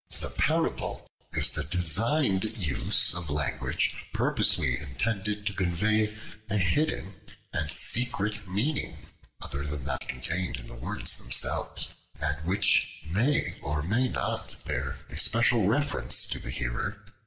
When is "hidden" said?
6.57-7.21